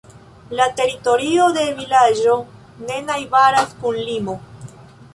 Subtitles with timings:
[0.59, 2.39] La teritorio de vilaĝo
[2.89, 4.41] ne najbaras kun limo.